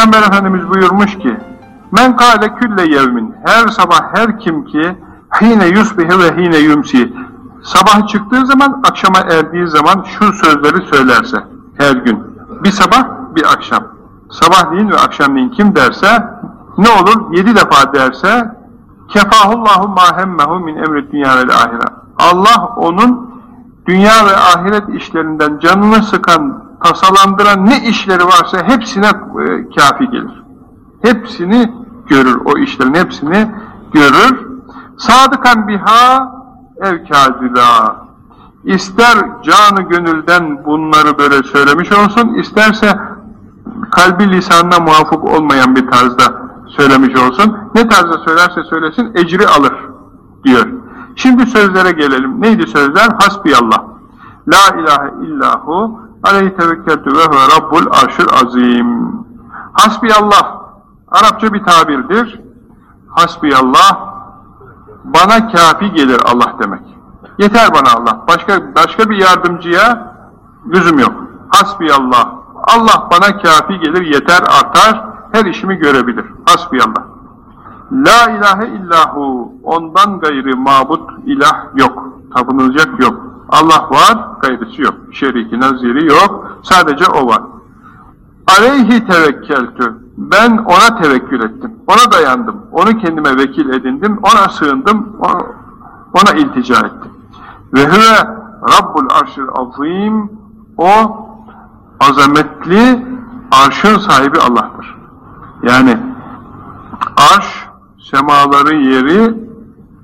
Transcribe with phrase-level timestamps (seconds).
[0.00, 1.36] Peygamber Efendimiz buyurmuş ki,
[1.92, 4.96] Men kâle külle yevmin, her sabah her kim ki,
[5.40, 7.12] hine yusbihi ve hine yumsi,
[7.62, 11.36] sabah çıktığı zaman, akşama erdiği zaman şu sözleri söylerse,
[11.78, 12.18] her gün,
[12.64, 13.04] bir sabah,
[13.36, 13.82] bir akşam,
[14.30, 16.24] sabahleyin ve akşamleyin kim derse,
[16.78, 17.36] ne olur?
[17.36, 18.54] Yedi defa derse,
[19.08, 21.88] kefahullahu ma hemmehu min emri dünya ve ahire.
[22.18, 23.30] Allah onun
[23.86, 30.42] dünya ve ahiret işlerinden canını sıkan, tasalandıran ne işleri varsa hepsine e, kafi gelir.
[31.02, 31.72] Hepsini
[32.06, 33.50] görür, o işlerin hepsini
[33.92, 34.46] görür.
[34.98, 36.32] Sadıkan biha
[36.80, 37.96] ev kâzila.
[38.64, 42.98] İster canı gönülden bunları böyle söylemiş olsun, isterse
[43.90, 47.56] kalbi lisanına muvafık olmayan bir tarzda söylemiş olsun.
[47.74, 49.74] Ne tarzda söylerse söylesin ecri alır
[50.44, 50.66] diyor.
[51.16, 52.40] Şimdi sözlere gelelim.
[52.40, 53.08] Neydi sözler?
[53.18, 53.84] Hasbiyallah.
[54.48, 59.12] La ilahe illahu aleyhi tevekkeltü ve huve rabbul arşır azim.
[59.72, 60.60] Hasbiyallah.
[61.08, 62.40] Arapça bir tabirdir.
[63.08, 64.10] Hasbiyallah.
[65.04, 66.82] Bana kafi gelir Allah demek.
[67.38, 68.24] Yeter bana Allah.
[68.28, 70.14] Başka başka bir yardımcıya
[70.66, 71.12] lüzum yok.
[71.48, 72.28] Hasbiyallah.
[72.54, 76.24] Allah bana kafi gelir, yeter, artar, her işimi görebilir.
[76.46, 77.02] Hasbiyallah.
[77.92, 79.52] La ilahe illahu.
[79.62, 82.08] Ondan gayri mabut ilah yok.
[82.34, 83.29] Tapınılacak yok.
[83.50, 84.94] Allah var, gayrısı yok.
[85.12, 86.60] Şeriki, naziri yok.
[86.62, 87.42] Sadece O var.
[88.58, 89.94] Aleyhi tevekkeltü.
[90.16, 91.72] Ben ona tevekkül ettim.
[91.86, 92.56] Ona dayandım.
[92.72, 94.18] Onu kendime vekil edindim.
[94.22, 95.16] Ona sığındım.
[96.14, 97.10] Ona, iltica ettim.
[97.74, 98.28] Ve huve
[98.62, 100.30] Rabbul arşil azim.
[100.78, 100.90] O
[102.00, 103.06] azametli
[103.66, 104.96] arşın sahibi Allah'tır.
[105.62, 105.98] Yani
[107.16, 107.66] arş,
[108.10, 109.34] semaları yeri,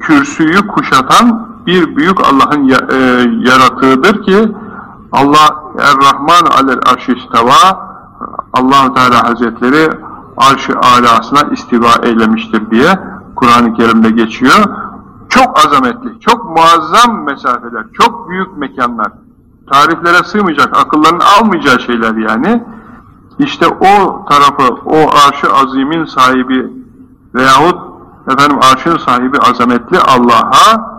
[0.00, 2.74] kürsüyü kuşatan bir büyük Allah'ın e,
[3.50, 4.52] yaratığıdır ki
[5.12, 7.84] Allah Er-Rahman alel arşistava
[8.52, 9.90] allah Teala Hazretleri
[10.36, 12.98] arş-ı alasına istiva eylemiştir diye
[13.36, 14.64] Kur'an-ı Kerim'de geçiyor.
[15.28, 19.12] Çok azametli, çok muazzam mesafeler, çok büyük mekanlar.
[19.72, 22.64] Tariflere sığmayacak, akılların almayacağı şeyler yani.
[23.38, 26.72] İşte o tarafı, o arş-ı azimin sahibi
[27.34, 27.78] veyahut
[28.32, 30.93] efendim arşın sahibi azametli Allah'a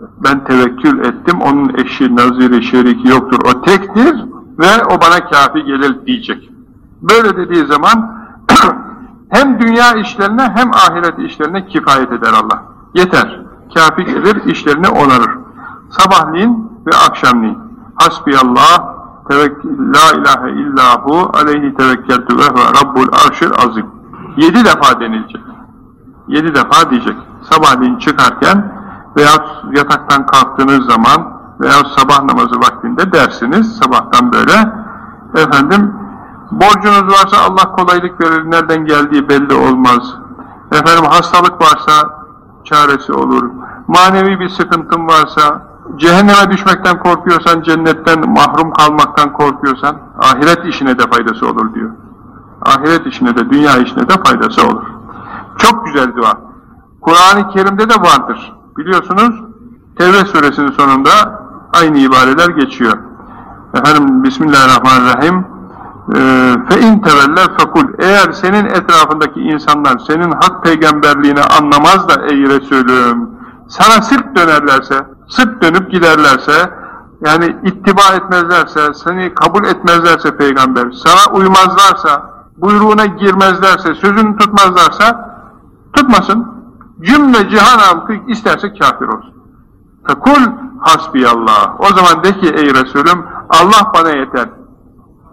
[0.00, 4.14] ben tevekkül ettim, onun eşi, naziri, şeriki yoktur, o tektir
[4.58, 6.50] ve o bana kafi gelir diyecek.
[7.02, 8.18] Böyle dediği zaman
[9.28, 12.62] hem dünya işlerine hem ahiret işlerine kifayet eder Allah.
[12.94, 13.40] Yeter,
[13.74, 15.30] kafi gelir, işlerini onarır.
[15.90, 17.58] Sabahleyin ve akşamleyin.
[17.94, 18.98] Hasbiyallah,
[19.30, 22.44] la ilahe illahu aleyhi tevekkeltü ve
[22.82, 23.86] rabbul arşil azim.
[24.36, 25.40] Yedi defa denilecek.
[26.28, 27.16] Yedi defa diyecek.
[27.42, 28.77] Sabahleyin çıkarken
[29.18, 29.30] veya
[29.72, 33.76] yataktan kalktığınız zaman veya sabah namazı vaktinde dersiniz.
[33.76, 34.72] Sabahtan böyle
[35.34, 35.94] efendim
[36.50, 38.50] borcunuz varsa Allah kolaylık verir.
[38.50, 40.14] Nereden geldiği belli olmaz.
[40.72, 41.92] Efendim hastalık varsa
[42.64, 43.50] çaresi olur.
[43.88, 45.62] Manevi bir sıkıntın varsa
[45.96, 51.90] cehenneme düşmekten korkuyorsan, cennetten mahrum kalmaktan korkuyorsan, ahiret işine de faydası olur diyor.
[52.62, 54.84] Ahiret işine de, dünya işine de faydası olur.
[55.58, 56.32] Çok güzel dua.
[57.00, 58.52] Kur'an-ı Kerim'de de vardır.
[58.78, 59.34] Biliyorsunuz
[59.98, 61.10] Tevbe suresinin sonunda
[61.72, 62.98] aynı ibareler geçiyor.
[63.74, 65.46] Efendim Bismillahirrahmanirrahim.
[66.14, 67.84] Ee, Fe in tevelle fekul.
[67.98, 73.30] Eğer senin etrafındaki insanlar senin hak peygamberliğini anlamaz da ey Resulüm
[73.68, 76.70] sana sırt dönerlerse sırt dönüp giderlerse
[77.26, 85.34] yani ittiba etmezlerse seni kabul etmezlerse peygamber sana uymazlarsa buyruğuna girmezlerse sözünü tutmazlarsa
[85.92, 86.57] tutmasın.
[87.02, 89.34] Cümle cihan halkı isterse kafir olsun.
[90.06, 91.80] Fekul hasbiyallah.
[91.80, 94.48] O zaman de ki ey Resulüm, Allah bana yeter.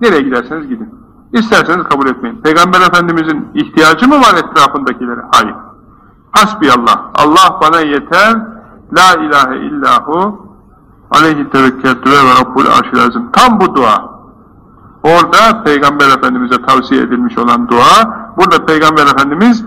[0.00, 0.94] Nereye giderseniz gidin.
[1.32, 2.36] İsterseniz kabul etmeyin.
[2.36, 5.20] Peygamber Efendimizin ihtiyacı mı var etrafındakilere?
[5.32, 5.54] Hayır.
[6.30, 7.00] Hasbiyallah.
[7.14, 8.36] Allah bana yeter.
[8.96, 10.46] La ilahe illahu
[11.10, 13.32] aleyhi tevekkeltü ve rabbul arşil azim.
[13.32, 14.12] Tam bu dua.
[15.02, 19.64] Orada Peygamber Efendimiz'e tavsiye edilmiş olan dua, burada Peygamber Efendimiz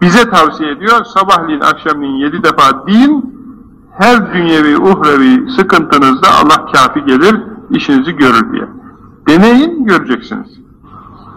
[0.00, 1.04] bize tavsiye ediyor.
[1.04, 3.34] Sabahleyin, akşamleyin yedi defa din,
[3.98, 7.36] her dünyevi, uhrevi sıkıntınızda Allah kafi gelir,
[7.70, 8.68] işinizi görür diye.
[9.28, 10.60] Deneyin, göreceksiniz.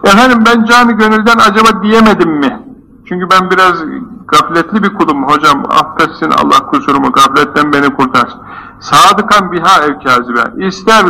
[0.04, 2.60] Efendim ben canı gönülden acaba diyemedim mi?
[3.08, 3.84] Çünkü ben biraz
[4.28, 8.40] gafletli bir kulum hocam, affetsin Allah kusurumu, gafletten beni kurtarsın.
[8.80, 10.66] Sadıkan biha ev kazibe.
[10.66, 11.04] İster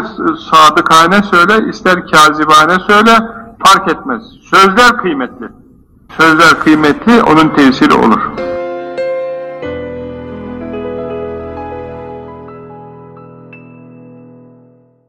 [0.50, 3.10] sadıkane söyle, ister kazibane söyle,
[3.64, 4.22] fark etmez.
[4.50, 5.63] Sözler kıymetli.
[6.16, 8.43] Sözler kıymetli, onun tesiri olur.